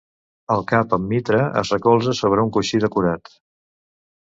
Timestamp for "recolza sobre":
1.75-2.47